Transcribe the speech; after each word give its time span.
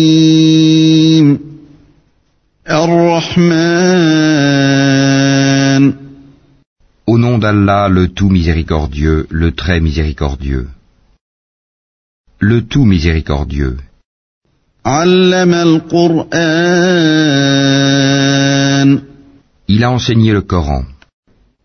الرحمن 2.68 3.94
Au 7.06 7.18
nom 7.18 7.38
d'Allah, 7.38 7.88
le 7.88 8.08
tout 8.08 8.28
miséricordieux, 8.28 9.26
le 9.30 9.52
très 9.52 9.80
miséricordieux. 9.80 10.68
Le 12.38 12.60
tout 12.62 12.84
miséricordieux. 12.84 13.76
علم 14.86 15.54
القرآن 15.54 16.34
Il 19.68 19.82
a 19.84 19.90
enseigné 19.90 20.32
le 20.32 20.42
Coran. 20.42 20.84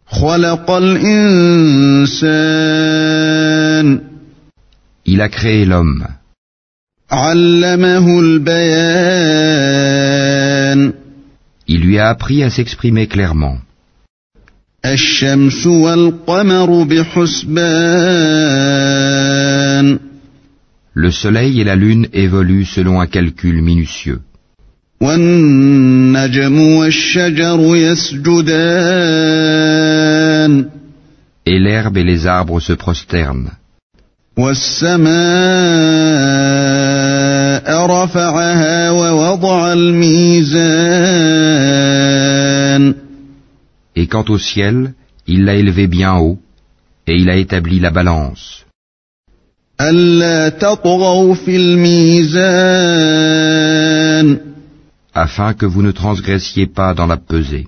خلق 0.07 0.71
الإنسان 0.71 1.69
Il 5.06 5.20
a 5.20 5.28
créé 5.28 5.66
l'homme. 5.66 6.06
Il 11.66 11.80
lui 11.80 11.98
a 11.98 12.08
appris 12.08 12.42
à 12.42 12.50
s'exprimer 12.50 13.06
clairement. 13.06 13.58
Le 20.94 21.10
soleil 21.10 21.60
et 21.60 21.64
la 21.64 21.76
lune 21.76 22.06
évoluent 22.12 22.64
selon 22.64 23.00
un 23.00 23.06
calcul 23.06 23.62
minutieux. 23.62 24.20
Et 31.46 31.58
l'herbe 31.58 31.96
et 31.98 32.04
les 32.04 32.26
arbres 32.26 32.60
se 32.60 32.72
prosternent. 32.72 33.50
والسماء 34.37 35.09
رفعها 37.85 38.91
ووضع 38.91 39.73
الميزان 39.73 41.09
Et 43.95 44.07
quant 44.07 44.25
au 44.29 44.37
ciel, 44.37 44.93
il 45.27 45.43
l'a 45.45 45.55
élevé 45.55 45.87
bien 45.87 46.15
haut, 46.15 46.39
et 47.05 47.15
il 47.17 47.29
a 47.29 47.35
établi 47.35 47.79
la 47.79 47.91
balance, 47.91 48.65
ألا 49.81 50.49
تطغوا 50.49 51.33
في 51.35 51.55
الميزان 51.55 52.49
afin 55.15 55.53
que 55.53 55.65
vous 55.65 55.81
ne 55.81 55.91
transgressiez 55.91 56.67
pas 56.67 56.93
dans 56.93 57.07
la 57.07 57.17
pesée. 57.17 57.67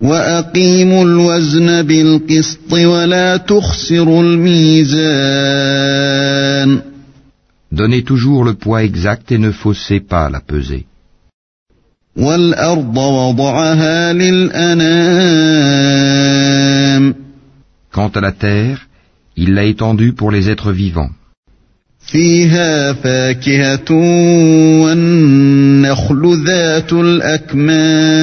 وأقيموا 0.00 1.04
الوزن 1.04 1.82
بالقسط 1.82 2.72
ولا 2.72 3.36
تخسروا 3.36 4.22
الميزان 4.22 5.00
Donnez 7.72 8.02
toujours 8.02 8.44
le 8.44 8.54
poids 8.54 8.82
exact 8.82 9.30
et 9.30 9.38
ne 9.38 9.52
faussez 9.52 10.00
pas 10.00 10.28
la 10.30 10.40
pesée. 10.40 10.86
والأرض 12.16 12.96
وضعها 12.96 14.12
للأنام 14.12 14.80
Quant 17.92 18.10
à 18.14 18.20
la 18.20 18.32
terre, 18.32 18.88
il 19.36 19.54
l'a 19.54 19.64
étendue 19.64 20.12
pour 20.14 20.30
les 20.30 20.48
êtres 20.48 20.72
vivants. 20.72 21.10
فيها 22.00 22.92
فاكهة 22.92 23.92
والنخل 24.82 26.44
ذات 26.46 26.92
الأكمام 26.92 28.20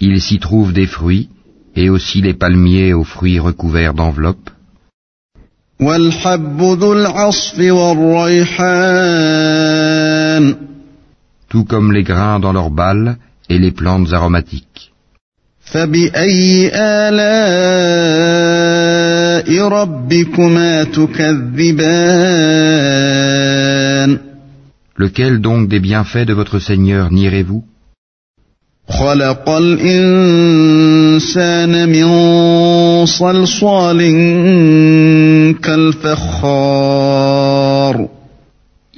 Il 0.00 0.20
s'y 0.20 0.38
trouve 0.38 0.72
des 0.72 0.86
fruits, 0.86 1.28
et 1.74 1.90
aussi 1.90 2.20
les 2.20 2.34
palmiers 2.34 2.92
aux 2.92 3.04
fruits 3.04 3.40
recouverts 3.40 3.94
d'enveloppes. 3.94 4.50
Tout 11.48 11.64
comme 11.64 11.92
les 11.92 12.04
grains 12.04 12.38
dans 12.38 12.52
leurs 12.52 12.70
balles 12.70 13.16
et 13.48 13.58
les 13.58 13.72
plantes 13.72 14.12
aromatiques. 14.12 14.92
Lequel 24.96 25.40
donc 25.40 25.68
des 25.68 25.80
bienfaits 25.80 26.26
de 26.26 26.32
votre 26.34 26.58
Seigneur 26.58 27.10
nierez-vous? 27.12 27.64
خلق 28.88 29.48
الإنسان 29.48 30.88
من 31.88 32.06
صلصال 33.06 33.98
كالفخار 35.62 36.88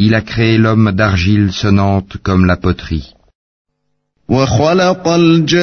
Il 0.03 0.15
a 0.15 0.23
créé 0.23 0.57
l'homme 0.57 0.93
d'argile 0.93 1.53
sonnante 1.53 2.17
comme 2.23 2.47
la 2.47 2.57
poterie, 2.57 3.13
وخلق 4.29 5.09
الجان 5.09 5.59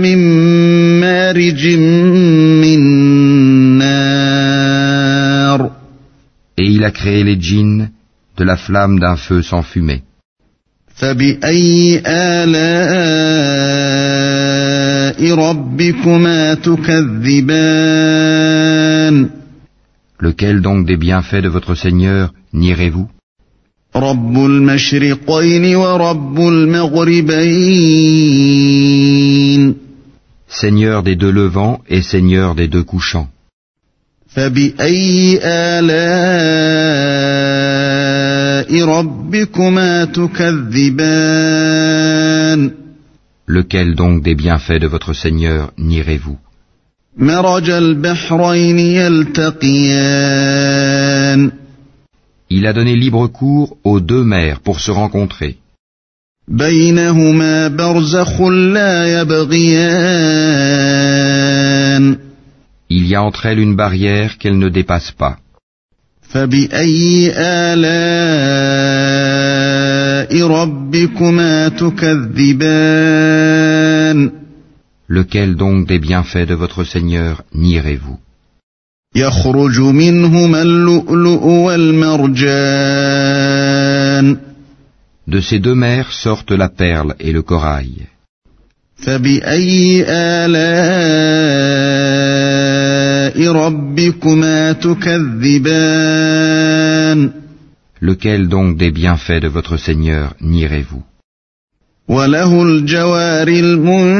من 0.00 0.18
مارج 1.00 1.66
من 2.62 2.80
نار 3.78 5.70
et 6.58 6.64
il 6.64 6.84
a 6.84 6.90
créé 6.90 7.22
les 7.24 7.36
djinns 7.40 7.88
de 8.36 8.44
la 8.44 8.56
flamme 8.56 8.98
d'un 8.98 9.16
feu 9.16 9.42
sans 9.42 9.62
fumée. 9.62 10.02
Lequel 20.20 20.60
donc 20.60 20.86
des 20.86 20.96
bienfaits 20.96 21.42
de 21.42 21.48
votre 21.48 21.74
Seigneur 21.74 22.32
nierez-vous? 22.52 23.08
Seigneur 30.48 31.02
des 31.02 31.16
deux 31.16 31.30
levants 31.32 31.80
et 31.88 32.02
Seigneur 32.02 32.54
des 32.54 32.68
deux 32.68 32.84
couchants. 32.84 33.28
Lequel 43.46 43.94
donc 43.94 44.22
des 44.22 44.34
bienfaits 44.34 44.80
de 44.80 44.86
votre 44.86 45.12
Seigneur 45.12 45.72
nierez-vous? 45.78 46.38
Il 52.50 52.66
a 52.66 52.72
donné 52.72 52.96
libre 52.96 53.26
cours 53.26 53.76
aux 53.84 54.00
deux 54.00 54.24
mers 54.24 54.60
pour 54.60 54.80
se 54.80 54.90
rencontrer. 54.90 55.58
Il 62.88 63.06
y 63.06 63.14
a 63.14 63.22
entre 63.22 63.46
elles 63.46 63.58
une 63.58 63.76
barrière 63.76 64.38
qu'elles 64.38 64.58
ne 64.58 64.68
dépassent 64.68 65.12
pas. 65.12 65.38
فبأي 66.31 67.31
آلاء 67.35 68.07
ربكما 70.47 71.69
تكذبان 71.69 72.97
Lequel 75.09 75.55
donc 75.55 75.87
des 75.87 75.99
bienfaits 75.99 76.47
de 76.47 76.53
votre 76.53 76.83
Seigneur 76.83 77.43
nierez-vous 77.55 78.17
يخرج 79.15 79.79
منهما 79.79 80.61
اللؤلؤ 80.61 81.45
والمرجان 81.45 82.77
De 85.29 85.41
ces 85.41 85.59
deux 85.59 85.75
mers 85.75 86.11
sortent 86.13 86.51
la 86.51 86.69
perle 86.69 87.15
et 87.19 87.31
le 87.33 87.41
corail. 87.41 88.07
فبأي 88.95 90.05
آلاء 90.07 90.57
ربكما 90.57 90.65
تكذبان 92.07 92.50
Lequel 98.01 98.47
donc 98.47 98.77
des 98.77 98.91
bienfaits 98.91 99.41
de 99.41 99.47
votre 99.47 99.77
Seigneur 99.77 100.33
nierez-vous 100.41 101.03
وله 102.09 102.63
الجوار 102.63 103.47
المنشآت 103.47 104.13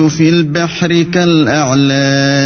في 0.00 0.28
البحر 0.28 1.02
كالأعلام 1.02 2.44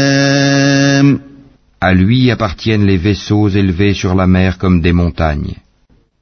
À 1.80 1.94
lui 1.94 2.30
appartiennent 2.32 2.86
les 2.86 2.96
vaisseaux 2.96 3.48
élevés 3.48 3.94
sur 3.94 4.14
la 4.16 4.26
mer 4.26 4.58
comme 4.58 4.80
des 4.82 4.92
montagnes. 4.92 5.54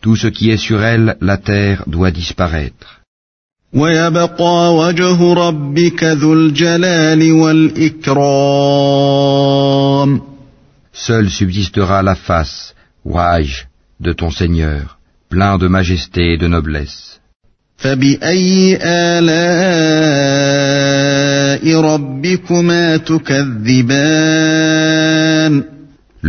Tout 0.00 0.16
ce 0.16 0.26
qui 0.26 0.50
est 0.50 0.56
sur 0.56 0.82
elle, 0.82 1.16
la 1.20 1.36
terre, 1.36 1.84
doit 1.86 2.10
disparaître. 2.10 3.00
Seule 10.92 11.30
subsistera 11.30 12.02
la 12.02 12.14
face, 12.14 12.74
Waj, 13.04 13.66
de 14.00 14.12
ton 14.12 14.30
Seigneur, 14.30 14.98
plein 15.34 15.54
de 15.58 15.68
majesté 15.78 16.22
et 16.34 16.38
de 16.44 16.48
noblesse. 16.56 16.98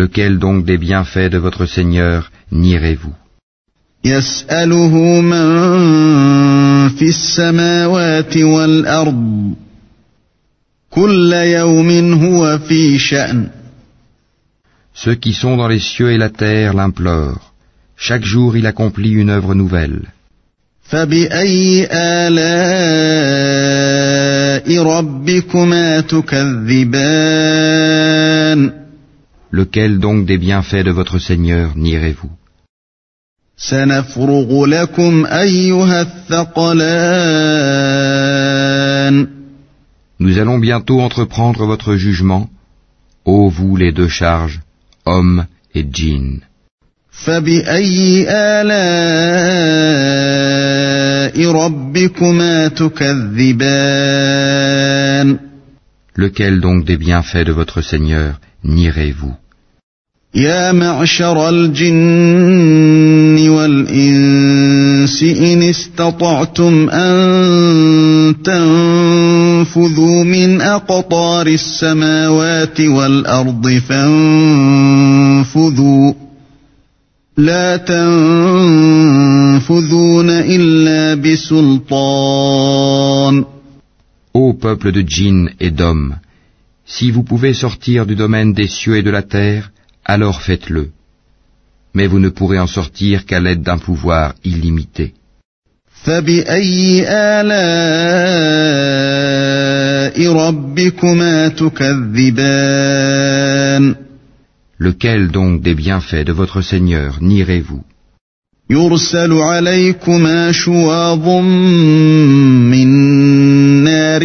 Lequel 0.02 0.32
donc 0.46 0.58
des 0.70 0.80
bienfaits 0.88 1.30
de 1.36 1.40
votre 1.48 1.66
Seigneur 1.76 2.20
nierez-vous? 2.52 3.16
Ceux 15.04 15.16
qui 15.24 15.34
sont 15.42 15.56
dans 15.58 15.70
les 15.74 15.84
cieux 15.92 16.12
et 16.12 16.18
la 16.26 16.30
terre 16.30 16.74
l'implorent. 16.74 17.55
Chaque 17.98 18.26
jour 18.26 18.58
il 18.58 18.68
accomplit 18.68 19.12
une 19.12 19.30
œuvre 19.30 19.56
nouvelle. 19.56 20.02
Lequel 29.52 30.00
donc 30.00 30.26
des 30.26 30.38
bienfaits 30.38 30.86
de 30.86 30.92
votre 30.92 31.18
Seigneur 31.20 31.76
nierez-vous? 31.76 32.32
Nous 40.20 40.38
allons 40.38 40.60
bientôt 40.60 41.00
entreprendre 41.02 41.66
votre 41.66 41.96
jugement, 41.96 42.50
ô 43.24 43.50
vous 43.50 43.78
les 43.78 43.92
deux 43.94 44.10
charges, 44.10 44.60
hommes 45.06 45.46
et 45.74 45.86
djinns. 45.90 46.42
فبأي 47.24 48.26
آلاء 48.30 48.76
ربكما 51.52 52.68
تكذبان 52.68 54.06
Lequel 56.18 56.62
donc 56.62 56.86
des 56.86 56.96
bienfaits 56.98 57.44
de 57.46 57.52
votre 57.52 57.82
Seigneur 57.82 58.40
nierez-vous 58.64 59.34
يا 60.36 60.72
معشر 60.72 61.50
الجن 61.50 63.50
والإنس 63.50 65.24
إن 65.24 65.62
استطعتم 65.62 66.90
أن 66.90 68.36
تنفذوا 68.44 70.24
من 70.24 70.62
أقطار 70.62 71.48
السماوات 71.48 72.82
والأرض 72.82 73.70
فانفذوا 73.90 76.14
لا 77.37 77.77
تنفذون 77.77 79.11
إلا 80.31 81.15
بسلطان 81.15 82.31
Ô 84.33 84.53
peuple 84.53 84.93
de 84.93 85.03
djinns 85.03 85.51
et 85.59 85.73
d'hommes, 85.73 86.15
si 86.87 87.11
vous 87.11 87.25
pouvez 87.25 87.53
sortir 87.53 88.07
du 88.07 88.15
domaine 88.15 88.53
des 88.53 88.69
cieux 88.69 88.97
et 88.97 89.03
de 89.03 89.11
la 89.11 89.23
terre, 89.23 89.73
alors 90.05 90.41
faites-le. 90.41 90.91
Mais 91.95 92.07
vous 92.07 92.21
ne 92.21 92.29
pourrez 92.29 92.61
en 92.61 92.69
sortir 92.69 93.27
qu'à 93.27 93.41
l'aide 93.41 93.63
d'un 93.63 93.79
pouvoir 93.79 94.35
illimité. 94.45 95.15
فبأي 96.05 97.05
آلاء 97.09 98.31
ربكما 100.33 101.49
تكذبان 101.49 103.11
Lequel 104.79 105.29
donc 105.29 105.63
des 105.63 105.75
bienfaits 105.75 106.25
de 106.25 106.33
votre 106.33 106.63
Seigneur 106.63 107.19
nierez-vous 107.21 107.83
يرسل 108.71 109.33
عليكما 109.33 110.53
شواظ 110.53 111.29
من 112.71 112.89
نار 113.85 114.23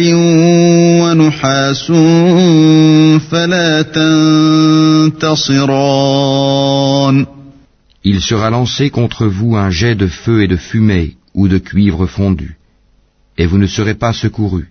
ونحاس 1.02 1.92
فلا 3.30 3.82
تنتصران 5.12 7.26
Il 8.04 8.20
sera 8.20 8.50
lancé 8.50 8.90
contre 8.90 9.26
vous 9.26 9.56
un 9.56 9.70
jet 9.70 9.96
de 9.96 10.06
feu 10.06 10.44
et 10.44 10.46
de 10.46 10.56
fumée 10.56 11.16
ou 11.34 11.48
de 11.48 11.58
cuivre 11.58 12.06
fondu, 12.06 12.56
et 13.36 13.46
vous 13.46 13.58
ne 13.58 13.66
serez 13.66 13.94
pas 13.94 14.12
secourus. 14.12 14.68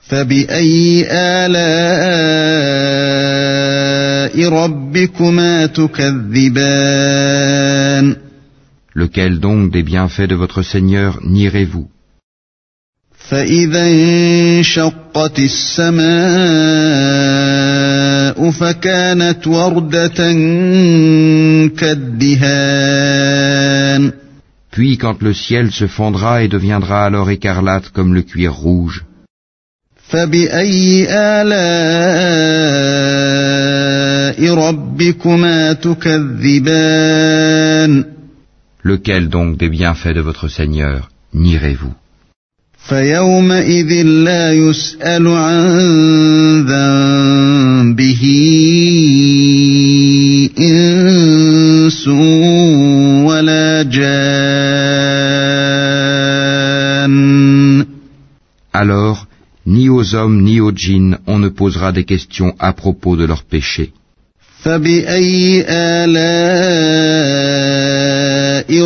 فبأي 0.00 1.06
آلاء 1.10 2.08
ربكما 2.08 2.48
تكذبان 2.48 3.21
Lequel 8.95 9.39
donc 9.39 9.71
des 9.71 9.83
bienfaits 9.83 10.29
de 10.29 10.35
votre 10.35 10.61
Seigneur 10.61 11.19
nierez-vous? 11.23 11.87
Puis 24.71 24.97
quand 24.97 25.21
le 25.21 25.33
ciel 25.33 25.71
se 25.71 25.87
fondra 25.87 26.43
et 26.43 26.47
deviendra 26.47 27.05
alors 27.05 27.29
écarlate 27.29 27.89
comme 27.89 28.13
le 28.13 28.23
cuir 28.23 28.53
rouge, 28.53 29.05
Lequel 38.83 39.29
donc 39.29 39.57
des 39.57 39.69
bienfaits 39.69 40.15
de 40.15 40.21
votre 40.21 40.47
Seigneur 40.47 41.09
nierez-vous? 41.33 41.93
Alors, 58.73 59.27
ni 59.65 59.87
aux 59.89 60.15
hommes 60.15 60.41
ni 60.41 60.59
aux 60.59 60.71
djinns 60.71 61.19
on 61.25 61.39
ne 61.39 61.47
posera 61.49 61.91
des 61.93 62.03
questions 62.03 62.53
à 62.59 62.73
propos 62.73 63.15
de 63.15 63.25
leurs 63.25 63.43
péchés. 63.43 63.93
فبأي 64.62 65.64
آلاء 65.68 66.38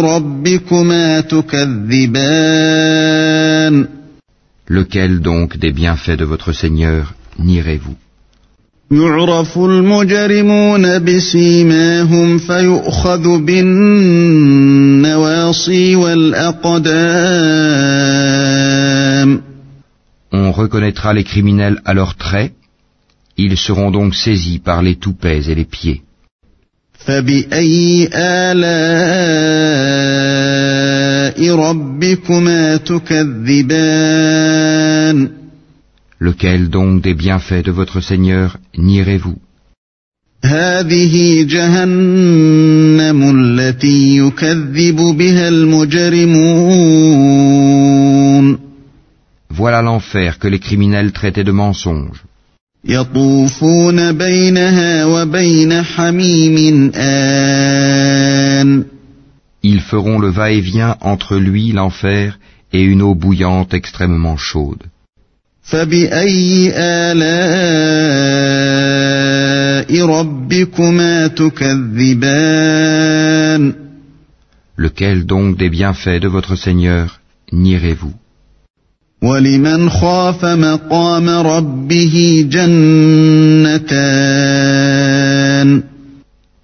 ربكما 0.01 1.21
تكذبان 1.21 2.63
Lequel 4.69 5.21
donc 5.21 5.59
des 5.59 5.73
bienfaits 5.73 6.17
de 6.17 6.25
votre 6.25 6.53
Seigneur 6.53 7.15
nierez-vous 7.39 7.97
يعرف 8.93 9.59
المجرمون 9.59 10.99
بسيماهم 10.99 12.39
فيؤخذ 12.39 13.39
بالنواصي 13.39 14.37
والأقدام 15.97 17.43
On 20.35 20.51
reconnaîtra 20.53 21.13
les 21.13 21.25
criminels 21.25 21.81
à 21.85 21.93
leurs 21.95 22.15
traits, 22.17 22.53
ils 23.38 23.58
seront 23.58 23.92
donc 23.92 24.16
saisis 24.16 24.60
par 24.60 24.82
les 24.82 24.96
toupets 24.96 25.44
et 25.50 25.56
les 25.56 25.66
pieds. 25.66 26.02
Lequel 36.20 36.70
donc 36.70 37.02
des 37.04 37.14
bienfaits 37.14 37.64
de 37.64 37.72
votre 37.72 38.02
Seigneur 38.02 38.58
nierez-vous? 38.78 39.38
Voilà 49.50 49.82
l'enfer 49.82 50.40
que 50.40 50.48
les 50.48 50.60
criminels 50.60 51.12
traitaient 51.12 51.44
de 51.44 51.52
mensonge. 51.52 52.24
يطوفون 52.87 54.13
بينها 54.13 55.05
وبين 55.05 55.83
حميم 55.83 56.93
آن 56.95 58.85
Ils 59.65 59.81
feront 59.81 60.19
le 60.19 60.29
va-et-vient 60.29 60.97
entre 61.01 61.37
lui, 61.37 61.71
l'enfer, 61.71 62.41
et 62.73 62.83
une 62.83 63.01
eau 63.03 63.15
bouillante 63.15 63.73
extrêmement 63.75 64.37
chaude. 64.37 64.83
فبأي 65.63 66.73
آلاء 66.75 67.23
ربكما 70.07 71.27
تكذبان 71.27 72.83
Lequel 74.77 75.25
donc 75.27 75.57
des 75.57 75.71
bienfaits 75.71 76.21
de 76.21 76.29
votre 76.29 76.57
Seigneur 76.57 77.21
nierez-vous 77.53 78.15
ولمن 79.23 79.91
خاف 79.91 80.45
مقام 80.45 81.29
ربه 81.29 82.47
جنتان 82.51 83.93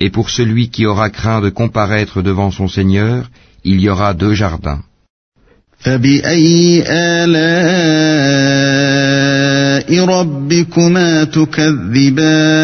Et 0.00 0.11
pour 0.11 0.30
celui 0.30 0.71
qui 0.71 0.87
aura 0.87 1.11
craint 1.11 1.40
de 1.40 1.50
comparaître 1.50 2.23
devant 2.23 2.52
son 2.52 2.68
Seigneur, 2.68 3.30
il 3.64 3.80
y 3.80 3.88
aura 3.88 4.14
deux 4.14 4.35
jardins. 4.35 4.83
فبأي 5.78 6.85
آلاء 6.87 7.38
ربكما 10.04 11.25
تكذبان 11.25 12.59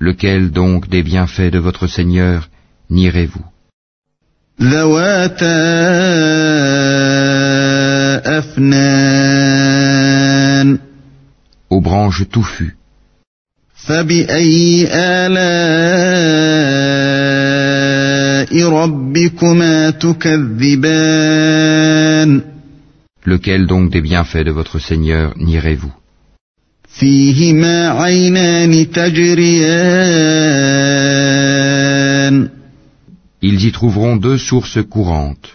Lequel 0.00 0.50
donc 0.50 0.88
des 0.88 1.02
bienfaits 1.02 1.50
de 1.52 1.58
votre 1.58 1.86
Seigneur 1.86 2.48
nierez-vous 2.90 3.44
ذواتا 4.62 5.62
أفنان 8.38 9.82
Aux 11.70 11.80
branches 11.80 12.24
touffues. 12.30 12.76
فبأي 13.74 14.86
آلاء 14.92 15.42
ربكما 18.68 19.90
تكذبان 19.90 21.22
Lequel 23.26 23.66
donc 23.66 23.90
des 23.90 24.00
bienfaits 24.00 24.44
de 24.44 24.50
votre 24.50 24.78
Seigneur 24.78 25.34
nierez-vous 25.36 25.92
فيهما 26.88 27.88
عينان 28.02 28.90
تجريان 28.92 30.12
Ils 33.44 33.64
y 33.68 33.72
trouveront 33.72 34.16
deux 34.16 34.38
sources 34.38 34.78
courantes. 34.88 35.48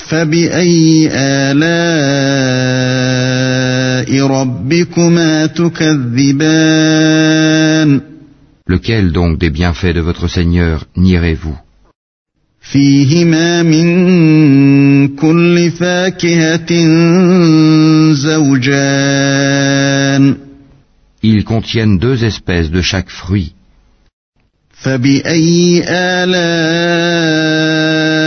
فبأي 0.00 1.08
آلاء 1.12 2.66
ربكما 4.26 5.46
تكذبان 5.46 7.16
Lequel 8.68 9.12
donc 9.12 9.38
des 9.38 9.50
bienfaits 9.50 9.94
de 9.94 10.00
votre 10.00 10.26
Seigneur 10.28 10.84
nierez-vous 10.96 11.56
فيهما 12.60 13.62
من 13.62 13.88
كل 15.16 15.70
فاكهة 15.70 16.72
زوجان 18.12 19.56
Ils 21.22 21.44
contiennent 21.44 21.98
deux 21.98 22.24
espèces 22.24 22.70
de 22.70 22.82
chaque 22.82 23.10
fruit. 23.10 23.52
فبأي 24.72 25.82
آلاء 25.88 26.36
ربكما 27.16 27.46
تكذبان 27.46 28.19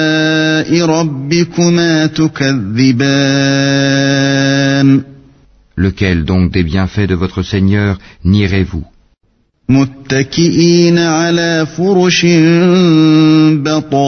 Lequel 5.77 6.25
donc 6.25 6.51
des 6.51 6.63
bienfaits 6.63 7.07
de 7.07 7.15
votre 7.15 7.41
Seigneur 7.43 7.97
nierez-vous 8.25 8.85
متكئين 9.69 10.97
على 10.97 11.65
فرش 11.77 12.25
بطائنها 13.63 14.05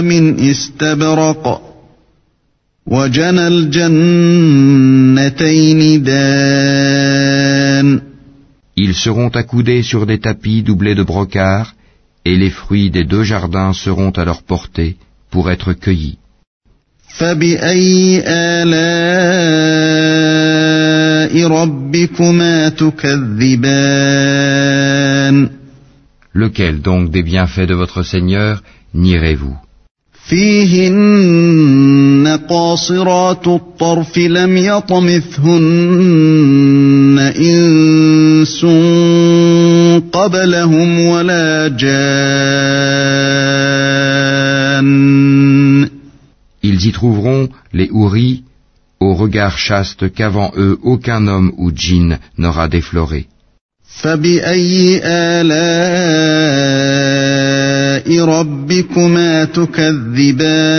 من 0.00 0.38
استبرق 0.50 1.74
وجنى 2.86 3.48
الجنتين 3.48 4.42
دان 6.02 8.00
Ils 8.76 8.94
seront 8.94 9.28
accoudés 9.28 9.82
sur 9.84 10.04
des 10.04 10.18
tapis 10.18 10.62
doublés 10.64 10.96
de 10.96 11.04
brocart, 11.04 11.74
et 12.25 12.35
les 12.37 12.49
fruits 12.49 12.89
des 12.89 13.03
deux 13.03 13.23
jardins 13.23 13.73
seront 13.73 14.11
à 14.11 14.25
leur 14.25 14.43
portée 14.43 14.97
pour 15.31 15.49
être 15.51 15.73
cueillis. 15.73 16.17
Lequel 26.33 26.81
donc 26.81 27.11
des 27.11 27.23
bienfaits 27.23 27.67
de 27.67 27.73
votre 27.73 28.03
Seigneur 28.03 28.61
nierez-vous? 28.93 29.57
قبلهم 40.12 40.98
ولا 40.98 41.68
جان 41.68 43.04
Ils 46.62 46.86
y 46.86 46.92
trouveront 46.92 47.48
les 47.74 47.90
houris 47.90 48.42
au 49.00 49.14
regard 49.14 49.58
chaste 49.58 50.10
qu'avant 50.16 50.50
eux 50.56 50.78
aucun 50.82 51.26
homme 51.26 51.52
ou 51.58 51.70
djinn 51.74 52.18
n'aura 52.38 52.68
défloré. 52.68 53.26
فبأي 54.02 55.00
آلاء 55.04 55.44
ربكما 58.24 59.44
تكذبان 59.44 60.74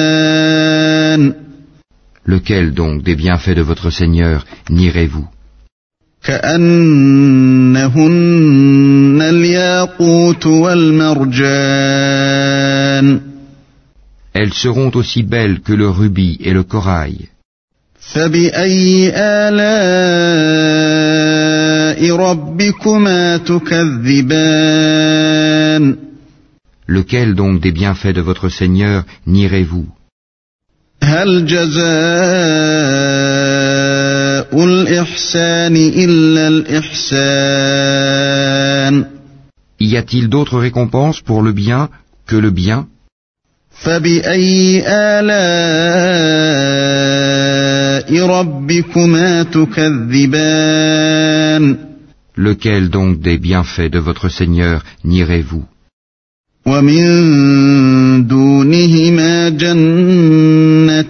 Lequel 2.27 2.73
donc 2.73 3.03
des 3.03 3.15
bienfaits 3.15 3.55
de 3.55 3.61
votre 3.61 3.89
Seigneur 3.91 4.45
nierez-vous 4.69 5.27
كأنهن 6.29 7.85
الياقوت 9.21 10.45
والمرجان 10.45 11.85
Elles 14.37 14.53
seront 14.53 14.91
aussi 14.95 15.23
belles 15.23 15.61
que 15.61 15.71
le 15.73 15.87
rubis 15.89 16.37
et 16.41 16.51
le 16.53 16.63
corail. 16.63 17.17
فبأي 17.99 19.11
آلاء 19.15 19.65
ربكما 22.15 23.37
تكذبان 23.37 24.75
Lequel 26.87 27.33
donc 27.35 27.61
des 27.61 27.71
bienfaits 27.71 28.13
de 28.15 28.21
votre 28.21 28.49
Seigneur 28.49 29.03
nierez-vous 29.27 29.85
هل 31.03 31.45
جزاء 31.45 31.75
الإحسان 31.75 31.85
إلا 32.65 33.38
الإحسان 33.38 33.38
Y 39.79 39.97
a-t-il 39.97 40.29
d'autres 40.29 40.59
récompenses 40.59 41.21
pour 41.21 41.41
le 41.41 41.51
bien 41.51 41.89
que 42.27 42.35
le 42.35 42.51
bien 42.51 42.87
فبأي 43.83 44.83
آلاء 44.87 45.35
ربكما 48.27 49.43
تكذبان 49.43 50.75
Lequel 52.37 52.89
donc 52.89 53.21
des 53.21 53.37
bienfaits 53.37 53.89
de 53.91 53.99
votre 53.99 54.29
Seigneur 54.29 54.83
nierez-vous 55.05 55.63
ومن 56.65 58.27
دونهما 58.27 59.49
جنتان 59.49 61.05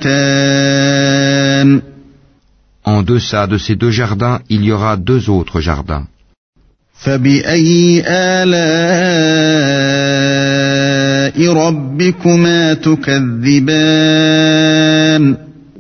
En 2.84 3.02
deçà 3.02 3.46
de 3.46 3.58
ces 3.58 3.76
deux 3.76 3.90
jardins, 3.90 4.40
il 4.49 4.64
y 4.64 4.72
aura 4.72 4.96
deux 4.96 5.28
autres 5.28 5.60
jardins. 5.60 6.06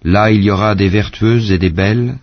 Là 0.03 0.31
il 0.31 0.43
y 0.43 0.49
aura 0.51 0.75
des 0.75 0.89
vertueuses 0.89 1.51
et 1.51 1.59
des 1.59 1.69
belles. 1.69 2.15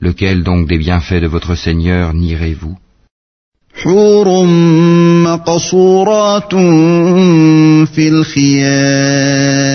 Lequel 0.00 0.42
donc 0.42 0.68
des 0.68 0.78
bienfaits 0.78 1.22
de 1.22 1.26
votre 1.26 1.54
Seigneur 1.54 2.14
nirez-vous 2.14 2.76
حور 3.83 4.45
مقصورات 5.23 6.51
في 7.95 8.07
الخيام 8.07 9.69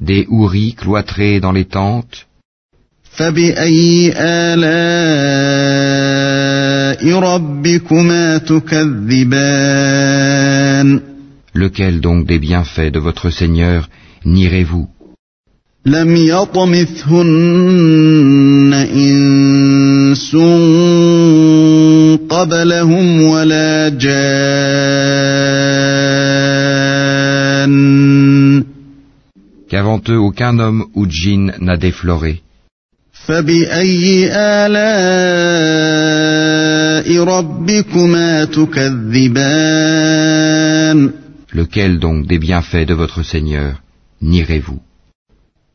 Des 0.00 0.26
houris 0.28 0.74
cloîtrés 0.74 1.38
dans 1.40 1.52
les 1.52 1.64
tentes. 1.66 2.26
فبأي 3.02 4.12
آلاء 4.16 4.62
ربكما 7.18 8.38
تكذبان 8.38 9.52
Lequel 11.54 12.00
donc 12.00 12.26
des 12.26 12.38
bienfaits 12.38 12.90
de 12.92 12.98
votre 12.98 13.30
Seigneur 13.30 13.88
nierez-vous 14.24 14.88
لم 15.86 16.16
يطمثهن 16.16 17.22
إنس 18.94 20.36
قبلهم 22.30 23.22
ولا 23.22 23.88
جان 23.88 24.22
Qu'avant 29.68 30.00
eux 30.08 30.18
aucun 30.18 30.58
homme 30.58 30.84
ou 30.94 31.06
djinn 31.08 31.52
n'a 31.60 31.76
défloré. 31.76 32.42
فبأي 33.12 34.28
آلاء 34.32 34.72
ربكما 37.24 38.44
تكذبان 38.44 39.92
Lequel 41.54 41.98
donc 41.98 42.26
des 42.26 42.38
bienfaits 42.38 42.86
de 42.86 42.94
votre 42.94 43.22
Seigneur 43.24 43.82
nierez-vous 44.22 44.80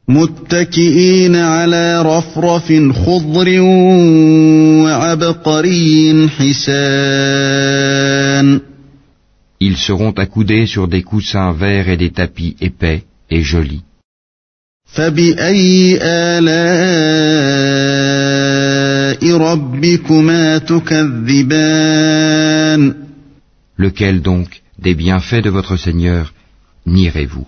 متكئين 0.10 1.36
على 1.36 2.02
رفرف 2.02 2.74
خضر 3.06 3.60
وعبقري 4.84 6.28
حسان 6.30 7.88
Ils 9.60 9.78
seront 9.78 10.12
accoudés 10.12 10.66
sur 10.68 10.88
des 10.88 11.02
coussins 11.02 11.52
verts 11.52 11.90
et 11.90 11.98
des 11.98 12.12
tapis 12.12 12.56
épais 12.62 13.04
et 13.30 13.42
jolis. 13.42 13.82
فبأي 14.86 16.00
آلاء 16.02 16.48
ربكما 19.38 20.58
تكذبان 20.58 22.08
Lequel 23.78 24.22
donc 24.22 24.48
des 24.80 24.96
bienfaits 24.96 25.44
de 25.44 25.50
votre 25.50 25.76
Seigneur 25.76 26.34
nierez-vous 26.86 27.48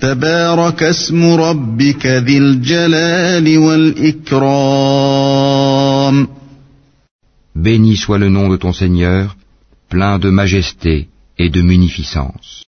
تبارك 0.00 0.82
اسم 0.82 1.34
ربك 1.34 2.06
ذي 2.06 2.38
الجلال 2.38 3.58
والإكرام 3.58 4.80
Béni 7.54 7.96
soit 7.96 8.18
le 8.18 8.28
nom 8.30 8.48
de 8.48 8.56
ton 8.56 8.72
Seigneur, 8.72 9.36
plein 9.90 10.18
de 10.18 10.30
majesté 10.30 11.08
et 11.36 11.50
de 11.50 11.60
munificence. 11.60 12.63